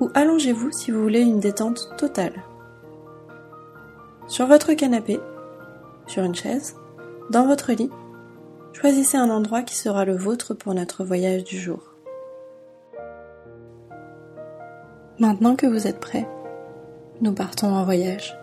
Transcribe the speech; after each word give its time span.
ou 0.00 0.10
allongez-vous 0.14 0.72
si 0.72 0.90
vous 0.90 1.02
voulez 1.02 1.20
une 1.20 1.40
détente 1.40 1.90
totale. 1.96 2.42
Sur 4.26 4.46
votre 4.46 4.72
canapé, 4.72 5.20
sur 6.06 6.24
une 6.24 6.34
chaise, 6.34 6.76
dans 7.30 7.46
votre 7.46 7.72
lit, 7.72 7.90
choisissez 8.72 9.16
un 9.16 9.30
endroit 9.30 9.62
qui 9.62 9.76
sera 9.76 10.04
le 10.04 10.16
vôtre 10.16 10.54
pour 10.54 10.74
notre 10.74 11.04
voyage 11.04 11.44
du 11.44 11.58
jour. 11.58 11.82
Maintenant 15.18 15.54
que 15.54 15.66
vous 15.66 15.86
êtes 15.86 16.00
prêt, 16.00 16.26
nous 17.20 17.32
partons 17.32 17.74
en 17.74 17.84
voyage. 17.84 18.36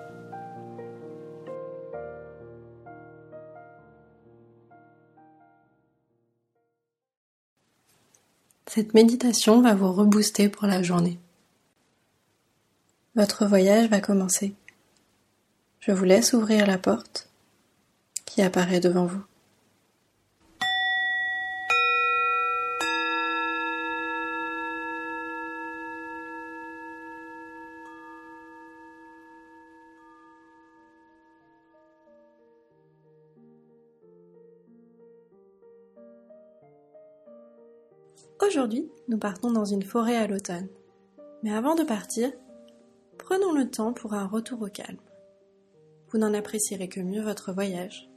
Cette 8.68 8.94
méditation 8.94 9.62
va 9.62 9.74
vous 9.74 9.92
rebooster 9.92 10.50
pour 10.50 10.68
la 10.68 10.84
journée. 10.84 11.18
Votre 13.18 13.48
voyage 13.48 13.90
va 13.90 14.00
commencer. 14.00 14.54
Je 15.80 15.92
vous 15.92 16.04
laisse 16.04 16.34
ouvrir 16.34 16.68
la 16.68 16.78
porte 16.78 17.32
qui 18.26 18.44
apparaît 18.44 18.80
devant 18.80 19.08
vous. 19.08 19.24
Aujourd'hui, 38.46 38.92
nous 39.08 39.18
partons 39.18 39.50
dans 39.50 39.66
une 39.66 39.82
forêt 39.82 40.18
à 40.18 40.28
l'automne. 40.28 40.68
Mais 41.42 41.52
avant 41.52 41.74
de 41.74 41.84
partir, 41.84 42.32
prenons 43.28 43.52
le 43.52 43.70
temps 43.70 43.92
pour 43.92 44.14
un 44.14 44.26
retour 44.26 44.62
au 44.62 44.70
calme. 44.70 45.02
Vous 46.10 46.18
n'en 46.18 46.34
apprécierez 46.34 46.88
que 46.88 47.02
mieux 47.02 47.22
votre 47.22 47.52
voyage. 47.52 48.10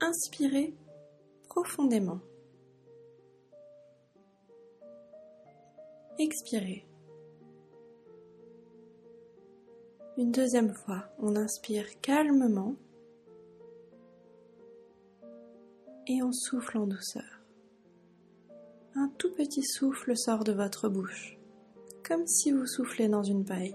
Inspirez 0.00 0.74
profondément. 1.50 2.20
Expirez. 6.18 6.86
Une 10.16 10.32
deuxième 10.32 10.72
fois, 10.72 11.04
on 11.18 11.36
inspire 11.36 11.84
calmement 12.00 12.76
et 16.06 16.22
on 16.22 16.32
souffle 16.32 16.78
en 16.78 16.86
douceur. 16.86 17.42
Un 18.94 19.12
tout 19.18 19.34
petit 19.34 19.62
souffle 19.62 20.16
sort 20.16 20.42
de 20.42 20.52
votre 20.52 20.88
bouche 20.88 21.38
comme 22.06 22.26
si 22.26 22.52
vous 22.52 22.66
soufflez 22.66 23.08
dans 23.08 23.22
une 23.22 23.44
paille. 23.44 23.74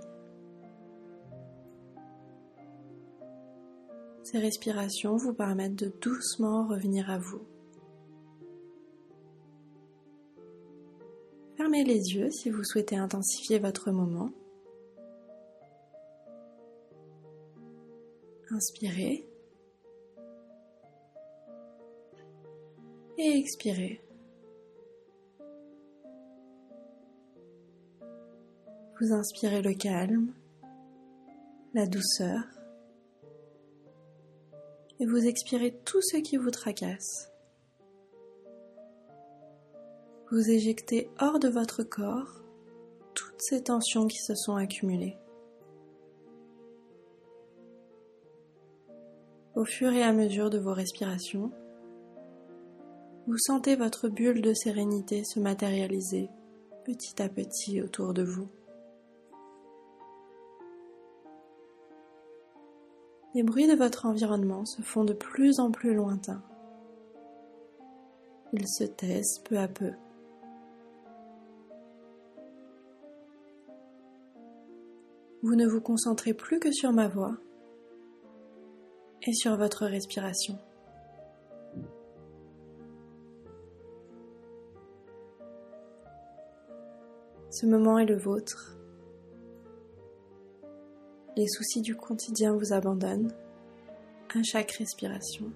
Ces 4.23 4.37
respirations 4.37 5.17
vous 5.17 5.33
permettent 5.33 5.75
de 5.75 5.91
doucement 6.01 6.67
revenir 6.67 7.09
à 7.09 7.17
vous. 7.17 7.41
Fermez 11.57 11.83
les 11.83 12.13
yeux 12.13 12.29
si 12.29 12.51
vous 12.51 12.63
souhaitez 12.63 12.95
intensifier 12.95 13.57
votre 13.57 13.91
moment. 13.91 14.29
Inspirez 18.51 19.27
et 23.17 23.37
expirez. 23.37 24.01
Vous 28.99 29.13
inspirez 29.13 29.61
le 29.61 29.73
calme, 29.73 30.33
la 31.73 31.85
douceur, 31.85 32.43
et 34.99 35.05
vous 35.05 35.25
expirez 35.25 35.73
tout 35.85 36.01
ce 36.01 36.17
qui 36.17 36.35
vous 36.35 36.51
tracasse. 36.51 37.31
Vous 40.31 40.49
éjectez 40.49 41.09
hors 41.21 41.39
de 41.39 41.47
votre 41.47 41.83
corps 41.83 42.43
toutes 43.13 43.41
ces 43.41 43.63
tensions 43.63 44.07
qui 44.07 44.17
se 44.17 44.35
sont 44.35 44.57
accumulées. 44.57 45.17
Au 49.55 49.63
fur 49.63 49.93
et 49.93 50.03
à 50.03 50.11
mesure 50.11 50.49
de 50.49 50.59
vos 50.59 50.73
respirations, 50.73 51.51
vous 53.27 53.37
sentez 53.37 53.77
votre 53.77 54.09
bulle 54.09 54.41
de 54.41 54.53
sérénité 54.53 55.23
se 55.23 55.39
matérialiser 55.39 56.29
petit 56.83 57.21
à 57.21 57.29
petit 57.29 57.81
autour 57.81 58.13
de 58.13 58.23
vous. 58.23 58.49
Les 63.35 63.43
bruits 63.43 63.67
de 63.67 63.75
votre 63.75 64.05
environnement 64.05 64.65
se 64.65 64.81
font 64.81 65.03
de 65.03 65.13
plus 65.13 65.59
en 65.59 65.71
plus 65.71 65.93
lointains. 65.93 66.41
Ils 68.53 68.67
se 68.67 68.83
taisent 68.83 69.39
peu 69.45 69.57
à 69.57 69.67
peu. 69.67 69.91
Vous 75.43 75.55
ne 75.55 75.67
vous 75.67 75.79
concentrez 75.79 76.33
plus 76.33 76.59
que 76.59 76.71
sur 76.71 76.91
ma 76.91 77.07
voix 77.07 77.37
et 79.21 79.33
sur 79.33 79.55
votre 79.55 79.85
respiration. 79.85 80.57
Ce 87.51 87.65
moment 87.65 87.99
est 87.99 88.05
le 88.05 88.17
vôtre 88.17 88.78
les 91.39 91.47
soucis 91.47 91.79
du 91.79 91.95
quotidien 91.95 92.53
vous 92.53 92.73
abandonnent 92.73 93.33
à 94.35 94.43
chaque 94.43 94.73
respiration. 94.73 95.53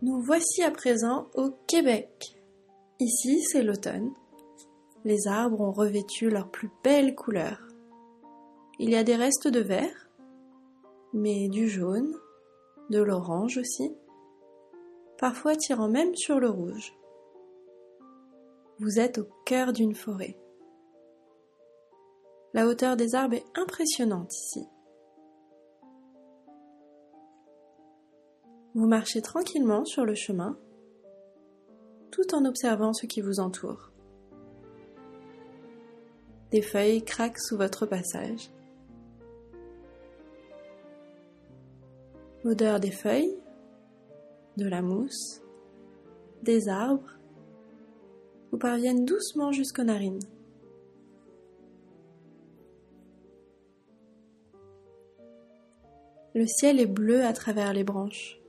Nous 0.00 0.18
voici 0.22 0.62
à 0.62 0.70
présent 0.70 1.28
au 1.34 1.50
Québec. 1.66 2.38
Ici, 3.00 3.42
c'est 3.42 3.62
l'automne. 3.62 4.12
Les 5.04 5.28
arbres 5.28 5.60
ont 5.60 5.72
revêtu 5.72 6.30
leurs 6.30 6.50
plus 6.50 6.70
belles 6.82 7.14
couleurs. 7.14 7.68
Il 8.78 8.88
y 8.88 8.96
a 8.96 9.04
des 9.04 9.16
restes 9.16 9.48
de 9.48 9.60
vert, 9.60 10.08
mais 11.12 11.50
du 11.50 11.68
jaune, 11.68 12.14
de 12.88 13.02
l'orange 13.02 13.58
aussi, 13.58 13.92
parfois 15.18 15.54
tirant 15.54 15.90
même 15.90 16.16
sur 16.16 16.40
le 16.40 16.48
rouge. 16.48 16.94
Vous 18.78 18.98
êtes 18.98 19.18
au 19.18 19.28
cœur 19.44 19.74
d'une 19.74 19.94
forêt. 19.94 20.38
La 22.54 22.66
hauteur 22.66 22.96
des 22.96 23.14
arbres 23.14 23.34
est 23.34 23.46
impressionnante 23.54 24.34
ici. 24.34 24.66
Vous 28.74 28.86
marchez 28.86 29.22
tranquillement 29.22 29.84
sur 29.84 30.04
le 30.04 30.14
chemin 30.14 30.58
tout 32.10 32.34
en 32.34 32.44
observant 32.44 32.92
ce 32.92 33.06
qui 33.06 33.22
vous 33.22 33.40
entoure. 33.40 33.90
Des 36.50 36.62
feuilles 36.62 37.02
craquent 37.02 37.40
sous 37.40 37.56
votre 37.56 37.86
passage. 37.86 38.50
L'odeur 42.44 42.80
des 42.80 42.90
feuilles, 42.90 43.34
de 44.58 44.68
la 44.68 44.82
mousse, 44.82 45.40
des 46.42 46.68
arbres 46.68 47.18
vous 48.50 48.58
parviennent 48.58 49.06
doucement 49.06 49.52
jusqu'aux 49.52 49.84
narines. 49.84 50.20
Le 56.34 56.46
ciel 56.46 56.80
est 56.80 56.86
bleu 56.86 57.24
à 57.24 57.34
travers 57.34 57.74
les 57.74 57.84
branches. 57.84 58.40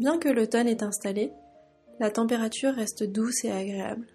Bien 0.00 0.18
que 0.18 0.28
l'automne 0.28 0.66
est 0.66 0.82
installé, 0.82 1.32
la 2.00 2.10
température 2.10 2.74
reste 2.74 3.04
douce 3.04 3.44
et 3.44 3.52
agréable. 3.52 4.08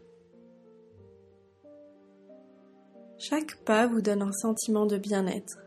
Chaque 3.17 3.55
pas 3.63 3.87
vous 3.87 4.01
donne 4.01 4.21
un 4.21 4.33
sentiment 4.33 4.85
de 4.85 4.97
bien-être. 4.97 5.59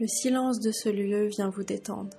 Le 0.00 0.08
silence 0.08 0.58
de 0.58 0.72
ce 0.72 0.88
lieu 0.88 1.26
vient 1.26 1.50
vous 1.50 1.62
détendre. 1.62 2.16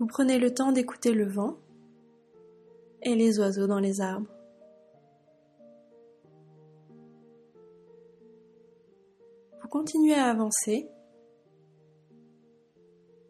Vous 0.00 0.06
prenez 0.06 0.40
le 0.40 0.52
temps 0.52 0.72
d'écouter 0.72 1.12
le 1.12 1.28
vent 1.28 1.56
et 3.02 3.14
les 3.14 3.38
oiseaux 3.38 3.68
dans 3.68 3.78
les 3.78 4.00
arbres. 4.00 4.26
Vous 9.74 9.80
continuez 9.80 10.14
à 10.14 10.26
avancer 10.26 10.88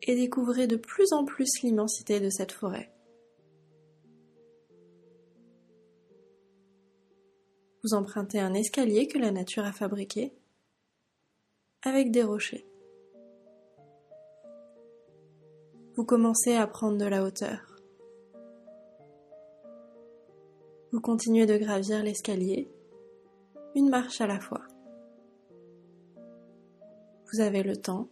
et 0.03 0.15
découvrez 0.15 0.67
de 0.67 0.77
plus 0.77 1.11
en 1.15 1.25
plus 1.25 1.49
l'immensité 1.63 2.21
de 2.21 2.29
cette 2.29 2.53
forêt. 2.53 2.93
Vous 7.83 7.95
empruntez 7.95 8.41
un 8.41 8.53
escalier 8.53 9.09
que 9.09 9.17
la 9.17 9.31
nature 9.31 9.65
a 9.65 9.73
fabriqué 9.73 10.35
avec 11.81 12.11
des 12.11 12.23
rochers. 12.23 12.67
Vous 15.97 16.05
commencez 16.05 16.55
à 16.57 16.67
prendre 16.67 16.99
de 16.99 17.07
la 17.07 17.25
hauteur. 17.25 17.79
Vous 20.93 21.01
continuez 21.01 21.47
de 21.47 21.57
gravir 21.57 22.03
l'escalier, 22.03 22.71
une 23.75 23.89
marche 23.89 24.21
à 24.21 24.27
la 24.27 24.41
fois. 24.41 24.67
Vous 27.35 27.41
avez 27.41 27.65
le 27.65 27.77
temps 27.77 28.09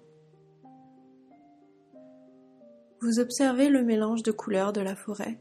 vous 3.01 3.19
observez 3.19 3.69
le 3.69 3.83
mélange 3.83 4.23
de 4.23 4.31
couleurs 4.31 4.73
de 4.73 4.81
la 4.81 4.95
forêt. 4.95 5.41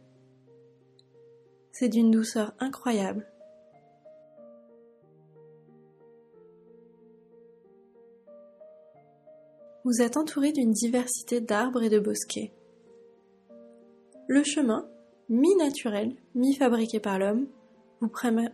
C'est 1.72 1.89
d'une 1.89 2.10
douceur 2.10 2.56
incroyable. 2.60 3.31
Vous 9.83 10.01
êtes 10.01 10.18
entouré 10.18 10.51
d'une 10.51 10.72
diversité 10.72 11.39
d'arbres 11.39 11.83
et 11.83 11.89
de 11.89 12.00
bosquets. 12.00 12.51
Le 14.28 14.44
chemin, 14.44 14.89
mi-naturel, 15.30 16.16
mi-fabriqué 16.33 17.00
par 17.00 17.19
l'homme, 17.19 17.48
vous 18.00 18.10
permet... 18.10 18.51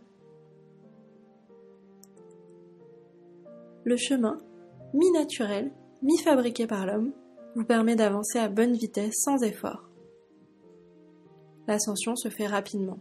Le 3.86 3.96
chemin, 3.96 4.38
mi-naturel, 4.94 5.72
mi-fabriqué 6.02 6.68
par 6.68 6.86
l'homme, 6.86 7.14
vous 7.56 7.66
permet 7.66 7.96
d'avancer 7.96 8.40
à 8.40 8.50
bonne 8.50 8.74
vitesse 8.74 9.16
sans 9.24 9.42
effort. 9.44 9.90
L'ascension 11.68 12.16
se 12.16 12.30
fait 12.30 12.48
rapidement. 12.48 13.00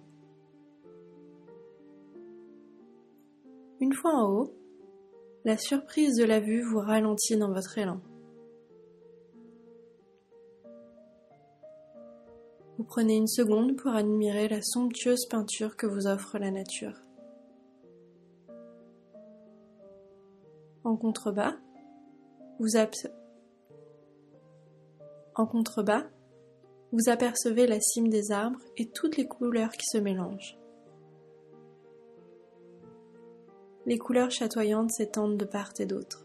Une 3.81 3.93
fois 3.93 4.15
en 4.15 4.31
haut, 4.33 4.55
la 5.45 5.59
surprise 5.59 6.17
de 6.17 6.25
la 6.25 6.41
vue 6.41 6.63
vous 6.63 6.81
ralentit 6.81 7.37
dans 7.37 7.53
votre 7.53 7.79
élan. 7.79 8.01
Vous 12.79 12.85
prenez 12.85 13.17
une 13.17 13.29
seconde 13.29 13.77
pour 13.77 13.93
admirer 13.93 14.49
la 14.49 14.61
somptueuse 14.63 15.27
peinture 15.31 15.77
que 15.77 15.87
vous 15.87 16.07
offre 16.07 16.39
la 16.39 16.51
nature. 16.51 17.01
En 20.85 20.97
contrebas, 20.97 21.57
en 25.35 25.47
contrebas, 25.47 26.05
vous 26.93 27.09
apercevez 27.09 27.67
la 27.67 27.81
cime 27.81 28.09
des 28.09 28.33
arbres 28.33 28.61
et 28.77 28.87
toutes 28.87 29.17
les 29.17 29.27
couleurs 29.27 29.73
qui 29.73 29.87
se 29.87 29.99
mélangent. 29.99 30.59
Les 33.85 33.99
couleurs 33.99 34.31
chatoyantes 34.31 34.91
s'étendent 34.91 35.37
de 35.37 35.45
part 35.45 35.73
et 35.79 35.87
d'autre. 35.87 36.25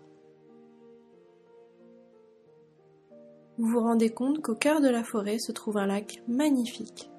Vous 3.58 3.68
vous 3.68 3.82
rendez 3.82 4.10
compte 4.10 4.42
qu'au 4.42 4.56
cœur 4.56 4.82
de 4.82 4.90
la 4.90 5.04
forêt 5.04 5.38
se 5.38 5.52
trouve 5.52 5.78
un 5.78 5.86
lac 5.86 6.24
magnifique. 6.28 7.12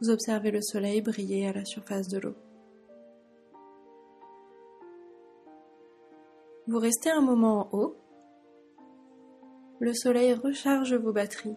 Vous 0.00 0.08
observez 0.08 0.50
le 0.50 0.62
soleil 0.62 1.02
briller 1.02 1.48
à 1.48 1.52
la 1.52 1.64
surface 1.66 2.08
de 2.08 2.18
l'eau. 2.18 2.34
Vous 6.70 6.78
restez 6.78 7.10
un 7.10 7.20
moment 7.20 7.66
en 7.66 7.76
haut 7.76 7.96
le 9.80 9.92
soleil 9.92 10.34
recharge 10.34 10.94
vos 10.94 11.12
batteries. 11.12 11.56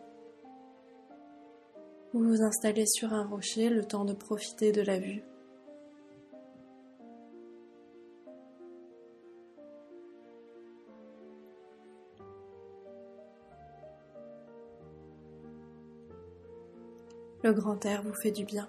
Vous 2.14 2.24
vous 2.24 2.42
installez 2.42 2.88
sur 2.88 3.14
un 3.14 3.24
rocher 3.28 3.70
le 3.70 3.86
temps 3.86 4.06
de 4.06 4.14
profiter 4.14 4.72
de 4.72 4.82
la 4.82 4.98
vue. 4.98 5.22
Le 17.44 17.54
grand 17.54 17.86
air 17.86 18.02
vous 18.02 18.16
fait 18.16 18.32
du 18.32 18.46
bien. 18.46 18.68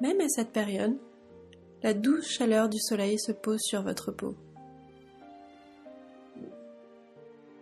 Même 0.00 0.18
à 0.22 0.28
cette 0.30 0.52
période, 0.52 0.96
la 1.82 1.94
douce 1.94 2.28
chaleur 2.28 2.68
du 2.68 2.78
soleil 2.78 3.18
se 3.18 3.32
pose 3.32 3.60
sur 3.60 3.82
votre 3.82 4.12
peau. 4.12 4.34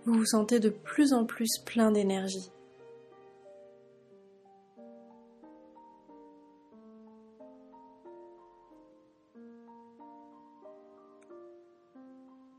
Vous 0.05 0.15
vous 0.15 0.27
sentez 0.27 0.59
de 0.59 0.71
plus 0.71 1.13
en 1.13 1.25
plus 1.25 1.59
plein 1.65 1.93
d'énergie. 1.93 2.51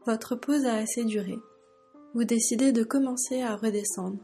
Votre 0.05 0.35
pause 0.35 0.65
a 0.65 0.75
assez 0.75 1.03
duré. 1.03 1.37
Vous 2.13 2.23
décidez 2.23 2.71
de 2.71 2.83
commencer 2.83 3.41
à 3.41 3.55
redescendre. 3.55 4.17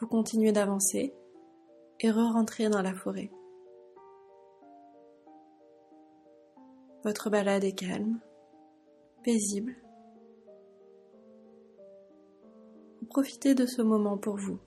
Vous 0.00 0.06
continuez 0.06 0.52
d'avancer 0.52 1.14
et 2.00 2.10
re-rentrer 2.10 2.68
dans 2.68 2.82
la 2.82 2.94
forêt. 2.94 3.30
Votre 7.04 7.30
balade 7.30 7.64
est 7.64 7.72
calme, 7.72 8.18
paisible. 9.22 9.76
Profitez 13.10 13.54
de 13.54 13.64
ce 13.64 13.80
moment 13.80 14.18
pour 14.18 14.36
vous. 14.36 14.58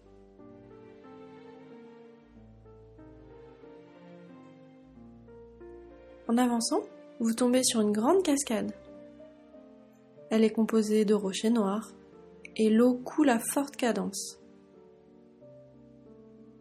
En 6.30 6.38
avançant, 6.38 6.82
vous 7.20 7.34
tombez 7.34 7.64
sur 7.64 7.82
une 7.82 7.92
grande 7.92 8.24
cascade. 8.24 8.72
Elle 10.30 10.44
est 10.44 10.52
composée 10.52 11.04
de 11.04 11.14
rochers 11.14 11.50
noirs 11.50 11.92
et 12.56 12.70
l'eau 12.70 12.96
coule 12.96 13.30
à 13.30 13.40
forte 13.40 13.76
cadence. 13.76 14.40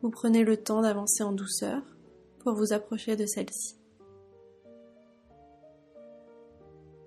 Vous 0.01 0.11
prenez 0.11 0.45
le 0.45 0.57
temps 0.57 0.83
d'avancer 0.83 1.25
en 1.25 1.33
douceur 1.33 1.83
pour 2.39 2.55
vous 2.55 2.73
approcher 2.73 3.17
de 3.17 3.27
celle-ci. 3.27 3.77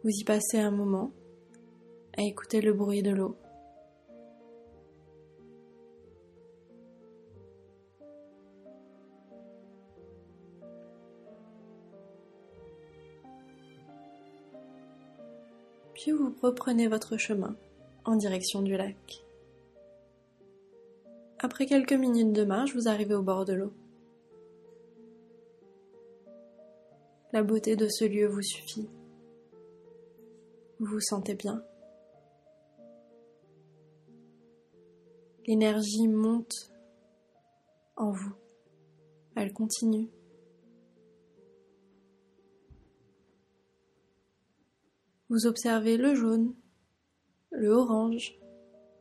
Vous 0.04 0.10
y 0.10 0.24
passez 0.26 0.60
un 0.60 0.72
moment 0.72 1.12
à 2.18 2.24
écouter 2.24 2.60
le 2.60 2.74
bruit 2.74 3.02
de 3.02 3.12
l'eau. 3.12 3.38
Puis 15.94 16.12
vous 16.12 16.36
reprenez 16.42 16.88
votre 16.88 17.16
chemin 17.18 17.56
en 18.06 18.16
direction 18.16 18.64
du 18.64 18.76
lac. 18.76 19.24
Après 21.44 21.66
quelques 21.66 21.94
minutes 21.94 22.34
de 22.34 22.44
marche, 22.44 22.76
vous 22.76 22.88
arrivez 22.88 23.16
au 23.16 23.24
bord 23.24 23.46
de 23.46 23.54
l'eau. 23.54 23.74
La 27.34 27.42
beauté 27.42 27.76
de 27.76 27.88
ce 27.88 28.06
lieu 28.06 28.28
vous 28.28 28.44
suffit. 28.44 28.88
Vous 30.80 30.86
vous 30.86 31.00
sentez 31.00 31.34
bien. 31.34 31.64
L'énergie 35.48 36.08
monte 36.08 36.72
en 37.96 38.12
vous. 38.12 38.36
Elle 39.36 39.52
continue. 39.52 40.12
Vous 45.30 45.48
observez 45.48 45.98
le 45.98 46.14
jaune, 46.14 46.54
le 47.50 47.70
orange, 47.70 48.38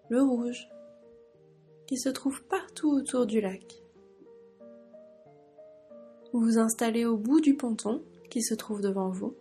le 0.09 0.23
rouge, 0.23 0.71
qui 1.91 1.97
se 1.97 2.09
trouve 2.09 2.45
partout 2.45 2.89
autour 2.93 3.27
du 3.27 3.41
lac. 3.41 3.83
Vous 6.33 6.39
vous 6.39 6.57
installez 6.57 7.05
au 7.05 7.17
bout 7.17 7.41
du 7.41 7.57
ponton 7.57 8.05
qui 8.31 8.43
se 8.43 8.55
trouve 8.55 8.81
devant 8.81 9.09
vous. 9.09 9.35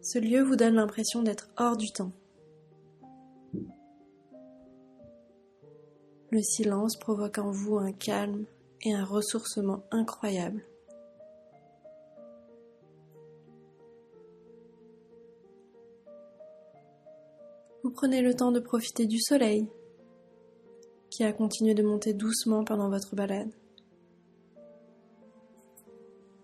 Ce 0.00 0.20
lieu 0.20 0.42
vous 0.42 0.54
donne 0.54 0.76
l'impression 0.76 1.24
d'être 1.24 1.48
hors 1.56 1.76
du 1.76 1.90
temps. 1.90 2.12
Le 6.30 6.40
silence 6.40 6.96
provoque 6.96 7.38
en 7.38 7.50
vous 7.50 7.76
un 7.76 7.90
calme 7.90 8.46
et 8.82 8.94
un 8.94 9.04
ressourcement 9.04 9.82
incroyable. 9.90 10.62
Vous 17.82 17.90
prenez 17.90 18.22
le 18.22 18.34
temps 18.34 18.52
de 18.52 18.60
profiter 18.60 19.06
du 19.06 19.18
soleil 19.18 19.68
qui 21.10 21.24
a 21.24 21.32
continué 21.32 21.74
de 21.74 21.82
monter 21.82 22.14
doucement 22.14 22.64
pendant 22.64 22.88
votre 22.88 23.16
balade. 23.16 23.50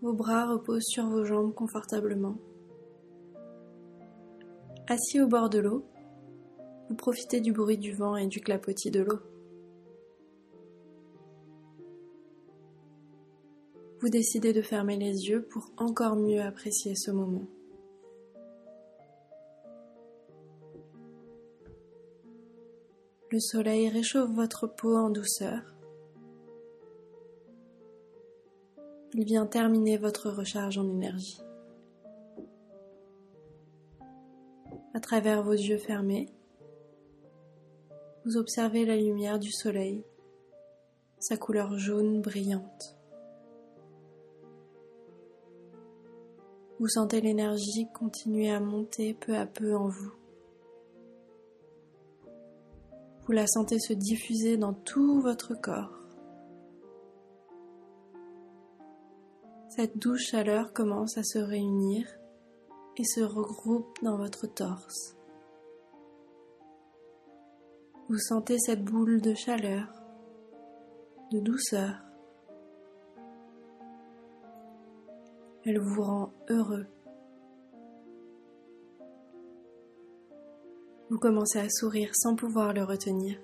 Vos 0.03 0.13
bras 0.13 0.47
reposent 0.47 0.87
sur 0.87 1.07
vos 1.07 1.25
jambes 1.25 1.55
confortablement. 1.55 2.37
Assis 4.89 5.21
au 5.21 5.27
bord 5.27 5.49
de 5.49 5.59
l'eau, 5.59 5.85
vous 6.89 6.97
profitez 6.97 7.41
du 7.41 7.53
bruit 7.53 7.79
du 7.79 7.93
vent 7.93 8.17
et 8.17 8.27
du 8.27 8.41
clapotis 8.41 8.91
de 8.91 9.01
l'eau. 9.01 9.19
Vous 14.01 14.09
décidez 14.09 14.53
de 14.53 14.63
fermer 14.63 14.97
les 14.97 15.29
yeux 15.29 15.43
pour 15.43 15.71
encore 15.79 16.17
mieux 16.17 16.41
apprécier 16.41 16.95
ce 16.95 17.11
moment. 17.11 17.47
Le 23.37 23.40
soleil 23.40 23.90
réchauffe 23.90 24.31
votre 24.31 24.66
peau 24.66 24.97
en 24.97 25.11
douceur. 25.11 25.61
Il 29.12 29.26
vient 29.26 29.45
terminer 29.45 29.99
votre 29.99 30.31
recharge 30.31 30.78
en 30.78 30.88
énergie. 30.88 31.43
À 34.95 35.00
travers 35.00 35.43
vos 35.43 35.52
yeux 35.52 35.76
fermés, 35.76 36.31
vous 38.25 38.38
observez 38.38 38.87
la 38.87 38.97
lumière 38.97 39.38
du 39.38 39.52
soleil, 39.52 40.02
sa 41.19 41.37
couleur 41.37 41.76
jaune 41.76 42.23
brillante. 42.23 42.97
Vous 46.81 46.88
sentez 46.88 47.21
l'énergie 47.21 47.87
continuer 47.93 48.50
à 48.50 48.61
monter 48.61 49.12
peu 49.12 49.37
à 49.37 49.45
peu 49.45 49.76
en 49.76 49.88
vous. 49.88 50.25
Vous 53.26 53.33
la 53.33 53.49
sentez 53.49 53.80
se 53.80 53.92
diffuser 53.92 54.56
dans 54.56 54.73
tout 54.73 55.21
votre 55.21 55.54
corps. 55.54 55.99
Cette 59.68 59.99
douce 59.99 60.23
chaleur 60.23 60.73
commence 60.73 61.18
à 61.18 61.25
se 61.25 61.38
réunir 61.38 62.06
et 62.97 63.04
se 63.04 63.21
regroupe 63.21 63.99
dans 64.02 64.16
votre 64.16 64.47
torse. 64.47 65.16
Vous 68.09 68.18
sentez 68.18 68.59
cette 68.59 68.85
boule 68.85 69.21
de 69.21 69.35
chaleur, 69.35 69.92
de 71.33 71.40
douceur. 71.40 71.97
Elle 75.64 75.80
vous 75.80 76.02
rend 76.02 76.33
heureux. 76.49 76.87
Vous 81.09 81.19
commencez 81.19 81.61
à 81.61 81.69
sourire 81.69 82.11
sans 82.15 82.35
pouvoir 82.35 82.73
le 82.73 82.83
retenir. 82.83 83.39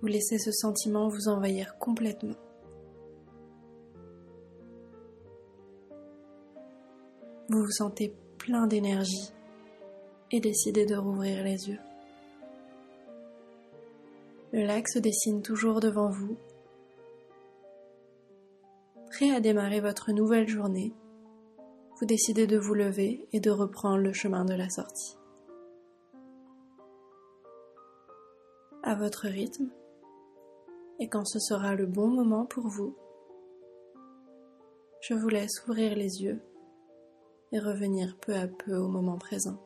Vous 0.00 0.06
laissez 0.06 0.38
ce 0.38 0.50
sentiment 0.50 1.08
vous 1.08 1.28
envahir 1.28 1.76
complètement. 1.78 2.36
Vous 7.50 7.62
vous 7.64 7.70
sentez 7.70 8.14
plein 8.38 8.66
d'énergie 8.66 9.30
et 10.30 10.40
décidez 10.40 10.86
de 10.86 10.96
rouvrir 10.96 11.44
les 11.44 11.68
yeux. 11.68 11.80
Le 14.52 14.64
lac 14.64 14.88
se 14.88 14.98
dessine 14.98 15.42
toujours 15.42 15.80
devant 15.80 16.08
vous, 16.08 16.36
prêt 19.10 19.30
à 19.32 19.40
démarrer 19.40 19.80
votre 19.80 20.12
nouvelle 20.12 20.48
journée 20.48 20.94
vous 21.98 22.06
décidez 22.06 22.46
de 22.46 22.58
vous 22.58 22.74
lever 22.74 23.26
et 23.32 23.40
de 23.40 23.50
reprendre 23.50 24.02
le 24.02 24.12
chemin 24.12 24.44
de 24.44 24.54
la 24.54 24.68
sortie. 24.68 25.16
À 28.82 28.94
votre 28.94 29.26
rythme, 29.26 29.70
et 31.00 31.08
quand 31.08 31.24
ce 31.24 31.38
sera 31.38 31.74
le 31.74 31.86
bon 31.86 32.08
moment 32.08 32.44
pour 32.46 32.68
vous, 32.68 32.96
je 35.00 35.14
vous 35.14 35.28
laisse 35.28 35.62
ouvrir 35.66 35.96
les 35.96 36.22
yeux 36.22 36.40
et 37.52 37.58
revenir 37.58 38.16
peu 38.18 38.34
à 38.34 38.46
peu 38.46 38.76
au 38.76 38.88
moment 38.88 39.18
présent. 39.18 39.65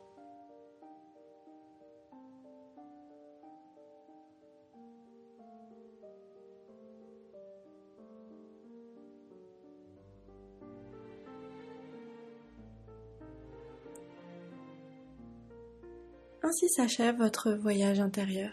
S'achève 16.69 17.17
votre 17.17 17.51
voyage 17.51 17.99
intérieur. 17.99 18.51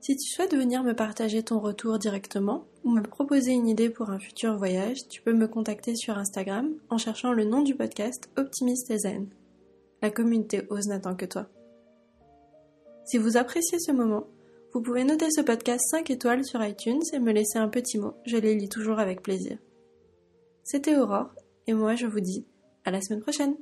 Si 0.00 0.16
tu 0.16 0.30
souhaites 0.30 0.54
venir 0.54 0.84
me 0.84 0.94
partager 0.94 1.42
ton 1.42 1.58
retour 1.58 1.98
directement 1.98 2.66
ou 2.84 2.90
me 2.90 3.02
proposer 3.02 3.52
une 3.52 3.66
idée 3.66 3.90
pour 3.90 4.10
un 4.10 4.18
futur 4.18 4.56
voyage, 4.56 5.08
tu 5.08 5.20
peux 5.22 5.32
me 5.32 5.48
contacter 5.48 5.96
sur 5.96 6.18
Instagram 6.18 6.70
en 6.88 6.98
cherchant 6.98 7.32
le 7.32 7.44
nom 7.44 7.62
du 7.62 7.74
podcast 7.74 8.30
Optimiste 8.36 8.90
et 8.90 8.98
Zen. 8.98 9.28
La 10.02 10.10
communauté 10.10 10.62
ose 10.70 10.86
n'attend 10.86 11.16
que 11.16 11.26
toi. 11.26 11.48
Si 13.04 13.18
vous 13.18 13.36
appréciez 13.36 13.78
ce 13.80 13.92
moment, 13.92 14.26
vous 14.72 14.82
pouvez 14.82 15.04
noter 15.04 15.30
ce 15.30 15.40
podcast 15.40 15.84
5 15.90 16.10
étoiles 16.10 16.44
sur 16.44 16.64
iTunes 16.64 17.02
et 17.12 17.18
me 17.18 17.32
laisser 17.32 17.58
un 17.58 17.68
petit 17.68 17.98
mot, 17.98 18.14
je 18.24 18.36
les 18.36 18.54
lis 18.54 18.68
toujours 18.68 19.00
avec 19.00 19.22
plaisir. 19.22 19.58
C'était 20.62 20.96
Aurore, 20.96 21.34
et 21.66 21.72
moi 21.72 21.96
je 21.96 22.06
vous 22.06 22.20
dis 22.20 22.46
à 22.84 22.90
la 22.90 23.00
semaine 23.00 23.22
prochaine 23.22 23.56